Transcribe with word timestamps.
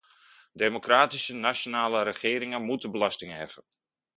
Democratische, 0.53 1.33
nationale 1.33 2.03
regeringen 2.03 2.63
moeten 2.65 2.91
belastingen 2.91 3.35
heffen. 3.35 3.63